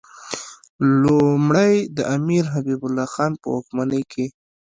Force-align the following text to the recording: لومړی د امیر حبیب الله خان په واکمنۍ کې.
لومړی 1.01 1.75
د 1.97 1.99
امیر 2.15 2.43
حبیب 2.53 2.81
الله 2.87 3.07
خان 3.13 3.31
په 3.41 3.47
واکمنۍ 3.53 4.03
کې. 4.11 4.25